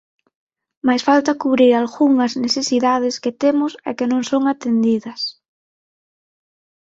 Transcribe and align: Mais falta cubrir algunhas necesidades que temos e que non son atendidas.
Mais 0.87 1.01
falta 1.07 1.39
cubrir 1.43 1.71
algunhas 1.73 2.33
necesidades 2.45 3.15
que 3.23 3.37
temos 3.43 3.71
e 3.89 3.91
que 3.97 4.05
non 4.11 4.21
son 4.31 4.43
atendidas. 4.53 5.21